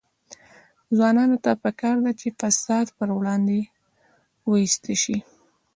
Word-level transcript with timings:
ځوانانو 0.95 1.37
ته 1.43 1.51
پکار 1.63 1.95
ده 2.05 2.11
چې، 2.19 2.27
فساد 2.39 2.87
پر 2.97 3.09
وړاندې 3.17 3.59
وایسته 4.51 4.93
شي. 5.03 5.17